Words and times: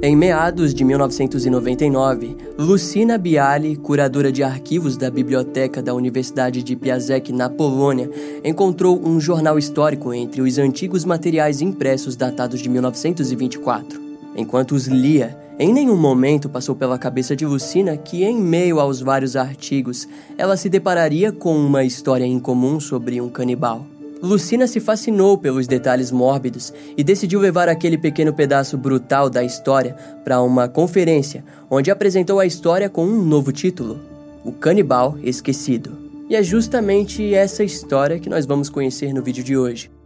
Em 0.00 0.14
meados 0.14 0.72
de 0.72 0.84
1999, 0.84 2.36
Lucina 2.56 3.18
Bialy, 3.18 3.74
curadora 3.74 4.30
de 4.30 4.44
arquivos 4.44 4.96
da 4.96 5.10
biblioteca 5.10 5.82
da 5.82 5.92
Universidade 5.92 6.62
de 6.62 6.76
Piasek, 6.76 7.32
na 7.32 7.50
Polônia, 7.50 8.08
encontrou 8.44 9.04
um 9.04 9.20
jornal 9.20 9.58
histórico 9.58 10.14
entre 10.14 10.40
os 10.40 10.56
antigos 10.56 11.04
materiais 11.04 11.60
impressos 11.60 12.14
datados 12.14 12.60
de 12.60 12.68
1924. 12.68 14.00
Enquanto 14.36 14.76
os 14.76 14.86
lia, 14.86 15.36
em 15.58 15.72
nenhum 15.72 15.96
momento 15.96 16.48
passou 16.48 16.76
pela 16.76 16.96
cabeça 16.96 17.34
de 17.34 17.44
Lucina 17.44 17.96
que, 17.96 18.22
em 18.22 18.40
meio 18.40 18.78
aos 18.78 19.00
vários 19.00 19.34
artigos, 19.34 20.08
ela 20.36 20.56
se 20.56 20.68
depararia 20.68 21.32
com 21.32 21.56
uma 21.56 21.82
história 21.82 22.24
incomum 22.24 22.78
sobre 22.78 23.20
um 23.20 23.28
canibal. 23.28 23.84
Lucina 24.20 24.66
se 24.66 24.80
fascinou 24.80 25.38
pelos 25.38 25.66
detalhes 25.66 26.10
mórbidos 26.10 26.72
e 26.96 27.04
decidiu 27.04 27.38
levar 27.38 27.68
aquele 27.68 27.96
pequeno 27.96 28.32
pedaço 28.32 28.76
brutal 28.76 29.30
da 29.30 29.44
história 29.44 29.94
para 30.24 30.42
uma 30.42 30.68
conferência, 30.68 31.44
onde 31.70 31.90
apresentou 31.90 32.40
a 32.40 32.46
história 32.46 32.88
com 32.88 33.04
um 33.04 33.22
novo 33.24 33.52
título: 33.52 34.00
O 34.44 34.52
Canibal 34.52 35.16
Esquecido. 35.22 35.96
E 36.28 36.36
é 36.36 36.42
justamente 36.42 37.32
essa 37.32 37.64
história 37.64 38.18
que 38.18 38.28
nós 38.28 38.44
vamos 38.44 38.68
conhecer 38.68 39.14
no 39.14 39.22
vídeo 39.22 39.42
de 39.42 39.56
hoje. 39.56 39.97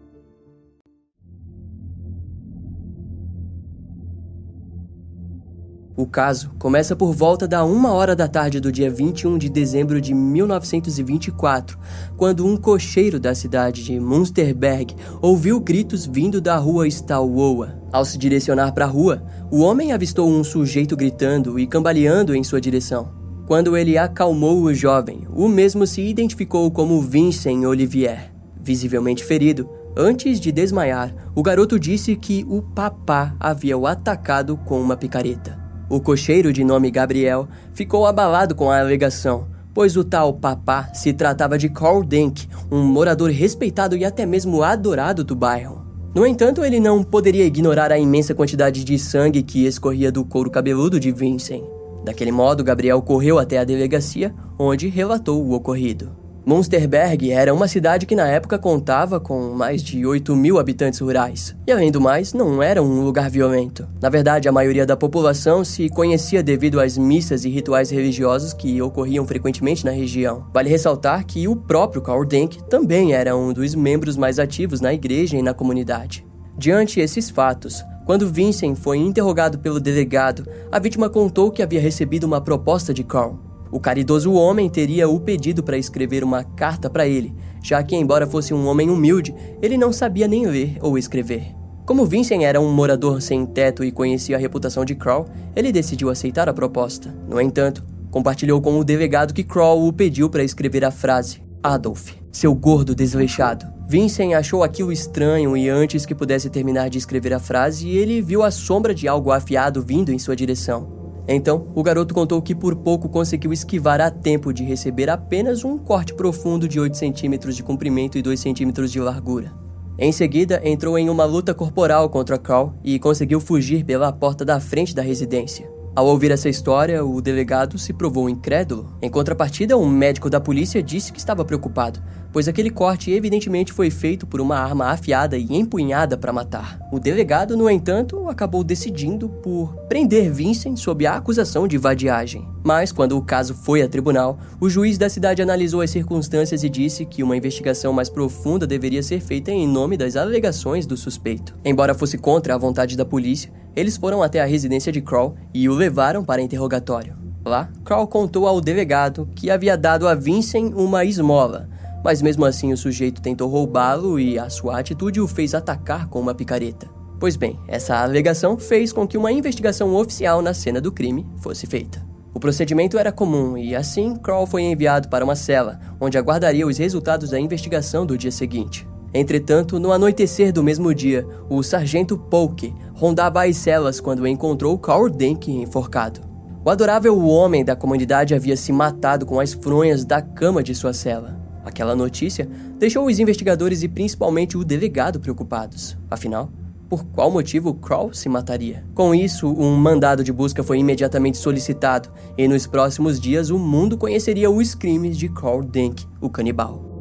O 5.95 6.07
caso 6.07 6.51
começa 6.59 6.97
por 6.97 7.13
volta 7.13 7.47
da 7.47 7.67
uma 7.67 7.93
hora 7.93 8.17
da 8.17 8.27
tarde 8.27 8.59
do 8.59 8.73
dia 8.73 8.91
21 8.91 9.37
de 9.37 9.51
dezembro 9.51 10.01
de 10.01 10.15
1924, 10.15 11.79
quando 12.17 12.47
um 12.47 12.57
cocheiro 12.57 13.21
da 13.21 13.35
cidade 13.35 13.85
de 13.85 14.01
Munsterberg 14.01 14.97
ouviu 15.21 15.61
gritos 15.61 16.07
vindo 16.07 16.41
da 16.41 16.57
rua 16.57 16.89
Stalwoa. 16.89 17.79
Ao 17.93 18.07
se 18.07 18.17
direcionar 18.17 18.73
para 18.73 18.87
a 18.87 18.89
rua, 18.89 19.23
o 19.51 19.61
homem 19.61 19.93
avistou 19.93 20.31
um 20.31 20.43
sujeito 20.43 20.97
gritando 20.97 21.59
e 21.59 21.67
cambaleando 21.67 22.35
em 22.35 22.43
sua 22.43 22.61
direção. 22.61 23.13
Quando 23.47 23.77
ele 23.77 23.99
acalmou 23.99 24.63
o 24.63 24.73
jovem, 24.73 25.27
o 25.31 25.47
mesmo 25.47 25.87
se 25.87 26.01
identificou 26.01 26.71
como 26.71 27.03
Vincent 27.03 27.65
Olivier. 27.65 28.33
Visivelmente 28.59 29.23
ferido, 29.23 29.69
antes 29.95 30.41
de 30.41 30.51
desmaiar, 30.51 31.15
o 31.35 31.43
garoto 31.43 31.79
disse 31.79 32.17
que 32.17 32.47
o 32.49 32.63
papá 32.63 33.37
havia 33.39 33.77
o 33.77 33.87
atacado 33.87 34.57
com 34.57 34.81
uma 34.81 34.97
picareta. 34.97 35.62
O 35.93 36.01
cocheiro 36.01 36.55
de 36.55 36.65
nome 36.65 36.91
Gabriel 36.91 37.47
ficou 37.75 38.07
abalado 38.07 38.55
com 38.55 38.71
a 38.71 38.81
alegação, 38.81 39.49
pois 39.75 39.95
o 39.95 40.03
tal 40.03 40.33
papá 40.33 40.89
se 40.95 41.13
tratava 41.13 41.59
de 41.59 41.69
Carl 41.69 42.03
Denk, 42.03 42.49
um 42.71 42.83
morador 42.83 43.29
respeitado 43.31 43.95
e 43.95 44.03
até 44.03 44.25
mesmo 44.25 44.63
adorado 44.63 45.23
do 45.23 45.37
bairro. 45.37 45.85
No 46.15 46.27
entanto, 46.27 46.65
ele 46.65 46.81
não 46.81 47.03
poderia 47.03 47.45
ignorar 47.45 47.93
a 47.93 47.99
imensa 47.99 48.35
quantidade 48.35 48.85
de 48.85 48.99
sangue 48.99 49.43
que 49.43 49.67
escorria 49.67 50.11
do 50.11 50.25
couro 50.25 50.51
cabeludo 50.51 50.99
de 50.99 51.13
Vincent. 51.13 51.63
Daquele 52.03 52.33
modo, 52.33 52.65
Gabriel 52.65 53.03
correu 53.03 53.39
até 53.39 53.59
a 53.59 53.65
delegacia, 53.65 54.35
onde 54.59 54.89
relatou 54.89 55.45
o 55.45 55.53
ocorrido. 55.53 56.22
Munsterberg 56.45 57.31
era 57.31 57.55
uma 57.55 57.69
cidade 57.69 58.05
que 58.05 58.17
na 58.17 58.27
época 58.27 58.59
contava 58.59 59.21
com 59.21 59.53
mais 59.55 59.81
de 59.81 60.05
8 60.05 60.35
mil 60.35 60.59
habitantes 60.59 60.99
rurais. 60.99 61.55
E 61.65 61.71
além 61.71 61.93
do 61.93 62.01
mais, 62.01 62.33
não 62.33 62.61
era 62.61 62.83
um 62.83 63.05
lugar 63.05 63.31
violento. 63.31 63.89
Na 64.01 64.09
verdade, 64.09 64.49
a 64.49 64.53
maioria 64.53 64.85
da 64.85 64.97
população 64.97 65.65
se 65.65 65.89
conhecia 65.89 66.43
devido 66.43 66.81
às 66.81 66.99
missas 66.99 67.45
e 67.45 67.49
rituais 67.49 67.91
religiosos 67.91 68.53
que 68.53 68.83
ocorriam 68.83 69.25
frequentemente 69.25 69.85
na 69.85 69.93
região. 69.93 70.45
Vale 70.53 70.69
ressaltar 70.69 71.25
que 71.25 71.47
o 71.47 71.55
próprio 71.55 72.03
Karl 72.03 72.25
Denk 72.25 72.61
também 72.69 73.13
era 73.13 73.37
um 73.37 73.53
dos 73.53 73.77
membros 73.77 74.17
mais 74.17 74.41
ativos 74.41 74.81
na 74.81 74.93
igreja 74.93 75.37
e 75.37 75.43
na 75.43 75.55
comunidade. 75.55 76.27
Diante 76.59 76.99
esses 76.99 77.31
fatos, 77.31 77.85
quando 78.05 78.29
Vincent 78.29 78.77
foi 78.77 78.99
interrogado 78.99 79.61
pelo 79.61 79.79
delegado, 79.79 80.45
a 80.73 80.81
vítima 80.81 81.09
contou 81.09 81.53
que 81.53 81.63
havia 81.63 81.81
recebido 81.81 82.25
uma 82.25 82.41
proposta 82.41 82.93
de 82.93 83.05
Carl 83.05 83.52
o 83.73 83.81
caridoso 83.81 84.35
homem 84.35 84.69
teria 84.69 85.09
o 85.09 85.19
pedido 85.19 85.63
para 85.63 85.79
escrever 85.79 86.23
uma 86.23 86.45
carta 86.45 86.91
para 86.91 87.09
ele, 87.09 87.35
já 87.63 87.83
que, 87.83 87.97
embora 87.97 88.27
fosse 88.27 88.53
um 88.53 88.67
homem 88.67 88.91
humilde, 88.91 89.35
ele 89.63 89.79
não 89.79 89.91
sabia 89.91 90.29
nem 90.29 90.47
ler 90.47 90.77
ou 90.83 90.99
escrever. 90.99 91.55
Como 91.87 92.05
Vincent 92.05 92.43
era 92.43 92.61
um 92.61 92.71
morador 92.71 93.23
sem 93.23 93.47
teto 93.47 93.83
e 93.83 93.91
conhecia 93.91 94.37
a 94.37 94.39
reputação 94.39 94.85
de 94.85 94.95
Crow, 94.95 95.27
ele 95.57 95.73
decidiu 95.73 96.11
aceitar 96.11 96.51
a 96.51 96.53
proposta. 96.53 97.13
No 97.27 97.41
entanto, 97.41 97.83
compartilhou 98.11 98.61
com 98.61 98.79
o 98.79 98.85
delegado 98.85 99.33
que 99.33 99.43
Crow 99.43 99.89
o 99.89 99.93
pediu 99.93 100.29
para 100.29 100.45
escrever 100.45 100.85
a 100.85 100.91
frase: 100.91 101.43
Adolf, 101.63 102.13
seu 102.31 102.55
gordo 102.55 102.95
desleixado. 102.95 103.67
Vincent 103.89 104.35
achou 104.35 104.63
aquilo 104.63 104.93
estranho 104.93 105.57
e 105.57 105.69
antes 105.69 106.07
que 106.07 106.15
pudesse 106.15 106.51
terminar 106.51 106.89
de 106.89 106.99
escrever 106.99 107.33
a 107.33 107.41
frase, 107.41 107.89
ele 107.89 108.21
viu 108.21 108.43
a 108.43 108.51
sombra 108.51 108.95
de 108.95 109.09
algo 109.09 109.33
afiado 109.33 109.83
vindo 109.83 110.13
em 110.13 110.19
sua 110.19 110.37
direção. 110.37 111.02
Então, 111.27 111.69
o 111.75 111.83
garoto 111.83 112.15
contou 112.15 112.43
que 112.43 112.55
por 112.55 112.75
pouco 112.77 113.09
conseguiu 113.09 113.53
esquivar 113.53 114.01
a 114.01 114.11
tempo 114.11 114.53
de 114.53 114.65
receber 114.65 115.09
apenas 115.09 115.65
um 115.65 115.79
corte 115.79 116.15
profundo 116.15 116.69
de 116.69 116.81
8 116.81 116.97
centímetros 116.97 117.55
de 117.55 117.63
comprimento 117.63 118.19
e 118.19 118.23
2 118.23 118.39
centímetros 118.41 118.91
de 118.91 119.01
largura. 119.01 119.53
Em 119.99 120.11
seguida, 120.11 120.61
entrou 120.65 120.99
em 120.99 121.09
uma 121.09 121.25
luta 121.25 121.55
corporal 121.55 122.09
contra 122.09 122.39
Carl 122.39 122.75
e 122.83 122.99
conseguiu 122.99 123.41
fugir 123.41 123.85
pela 123.85 124.13
porta 124.13 124.45
da 124.45 124.59
frente 124.59 124.95
da 124.95 125.03
residência. 125.03 125.71
Ao 125.95 126.07
ouvir 126.07 126.31
essa 126.31 126.49
história, 126.49 127.05
o 127.05 127.21
delegado 127.21 127.77
se 127.77 127.93
provou 127.93 128.29
incrédulo. 128.29 128.97
Em 129.03 129.11
contrapartida, 129.11 129.77
um 129.77 129.87
médico 129.87 130.31
da 130.31 130.41
polícia 130.41 130.83
disse 130.83 131.13
que 131.13 131.19
estava 131.19 131.45
preocupado, 131.45 132.03
pois 132.33 132.49
aquele 132.49 132.71
corte 132.71 133.11
evidentemente 133.11 133.73
foi 133.73 133.91
feito 133.91 134.27
por 134.27 134.41
uma 134.41 134.57
arma 134.57 134.87
afiada 134.87 135.37
e 135.37 135.47
empunhada 135.55 136.17
para 136.17 136.33
matar. 136.33 136.81
O 136.91 136.99
delegado, 136.99 137.57
no 137.57 137.69
entanto, 137.69 138.29
acabou 138.29 138.65
decidindo 138.65 139.29
por 139.29 139.75
prender 139.89 140.33
Vincent 140.33 140.77
sob 140.79 141.07
a 141.07 141.17
acusação 141.17 141.69
de 141.69 141.77
vadiagem. 141.77 142.49
Mas, 142.65 142.93
quando 142.93 143.17
o 143.17 143.23
caso 143.23 143.55
foi 143.55 143.83
a 143.83 143.89
tribunal, 143.89 144.39
o 144.61 144.71
juiz 144.71 144.97
da 144.97 145.09
cidade 145.09 145.43
analisou 145.43 145.81
as 145.81 145.91
circunstâncias 145.91 146.63
e 146.65 146.69
disse 146.69 147.05
que 147.05 147.23
uma 147.23 147.37
investigação 147.37 147.93
mais 147.93 148.09
profunda 148.09 148.67
deveria 148.67 149.03
ser 149.03 149.21
feita 149.21 149.51
em 149.51 149.69
nome 149.69 149.97
das 149.97 150.17
alegações 150.17 150.87
do 150.87 150.97
suspeito. 150.97 151.55
Embora 151.65 151.95
fosse 151.95 152.17
contra 152.17 152.55
a 152.55 152.59
vontade 152.59 152.97
da 152.97 153.05
polícia, 153.05 153.53
eles 153.75 153.97
foram 153.97 154.23
até 154.23 154.41
a 154.41 154.47
residência 154.47 154.93
de 154.93 155.01
Kroll 155.01 155.35
e 155.53 155.69
o 155.69 155.75
levaram 155.75 156.25
para 156.25 156.43
interrogatório. 156.43 157.17
Lá, 157.45 157.69
Kroll 157.85 158.07
contou 158.07 158.47
ao 158.47 158.61
delegado 158.61 159.29
que 159.35 159.51
havia 159.51 159.77
dado 159.77 160.07
a 160.07 160.15
Vincent 160.15 160.73
uma 160.77 161.05
esmola, 161.05 161.69
mas 162.05 162.23
mesmo 162.23 162.45
assim 162.45 162.73
o 162.73 162.77
sujeito 162.77 163.23
tentou 163.23 163.49
roubá-lo 163.49 164.19
e 164.19 164.39
a 164.39 164.49
sua 164.51 164.79
atitude 164.79 165.21
o 165.21 165.29
fez 165.29 165.55
atacar 165.55 166.09
com 166.09 166.21
uma 166.21 166.35
picareta. 166.35 166.89
Pois 167.19 167.37
bem, 167.37 167.59
essa 167.69 168.03
alegação 168.03 168.59
fez 168.59 168.93
com 168.93 169.07
que 169.07 169.17
uma 169.17 169.31
investigação 169.31 169.95
oficial 169.95 170.43
na 170.43 170.53
cena 170.53 170.81
do 170.81 170.91
crime 170.91 171.27
fosse 171.39 171.67
feita. 171.67 172.05
O 172.35 172.41
procedimento 172.41 172.99
era 172.99 173.13
comum 173.13 173.57
e 173.57 173.77
assim 173.77 174.17
Kroll 174.17 174.47
foi 174.47 174.63
enviado 174.63 175.09
para 175.09 175.25
uma 175.25 175.37
cela, 175.37 175.79
onde 176.01 176.19
aguardaria 176.19 176.67
os 176.67 176.79
resultados 176.79 177.31
da 177.31 177.39
investigação 177.39 178.05
do 178.05 178.19
dia 178.19 178.33
seguinte. 178.33 178.89
Entretanto, 179.15 179.79
no 179.79 179.93
anoitecer 179.93 180.53
do 180.53 180.65
mesmo 180.65 180.95
dia, 180.95 181.27
o 181.51 181.63
sargento 181.63 182.17
Polk 182.17 182.75
rondava 182.95 183.45
as 183.45 183.57
celas 183.59 184.01
quando 184.01 184.27
encontrou 184.27 184.79
Carl 184.79 185.09
Denk 185.11 185.49
enforcado. 185.49 186.21
O 186.65 186.71
adorável 186.71 187.19
homem 187.27 187.65
da 187.65 187.77
comunidade 187.77 188.35
havia 188.35 188.57
se 188.57 188.73
matado 188.73 189.27
com 189.27 189.39
as 189.39 189.53
fronhas 189.53 190.05
da 190.05 190.23
cama 190.23 190.63
de 190.63 190.75
sua 190.75 190.95
cela. 190.95 191.42
Aquela 191.65 191.95
notícia 191.95 192.49
deixou 192.79 193.07
os 193.07 193.19
investigadores 193.19 193.83
e 193.83 193.89
principalmente 193.89 194.57
o 194.57 194.65
delegado 194.65 195.21
preocupados. 195.21 195.97
Afinal, 196.11 196.51
por 196.89 197.05
qual 197.05 197.31
motivo 197.31 197.73
Crow 197.73 198.13
se 198.13 198.29
mataria? 198.29 198.85
Com 198.95 199.15
isso, 199.15 199.49
um 199.49 199.75
mandado 199.77 200.23
de 200.23 200.33
busca 200.33 200.63
foi 200.63 200.79
imediatamente 200.79 201.39
solicitado, 201.39 202.11
e 202.37 202.47
nos 202.47 202.67
próximos 202.67 203.19
dias 203.19 203.49
o 203.49 203.59
mundo 203.59 203.97
conheceria 203.97 204.51
os 204.51 204.75
crimes 204.75 205.17
de 205.17 205.29
Carl 205.29 205.63
Denk, 205.63 206.05
o 206.21 206.29
canibal. 206.29 206.93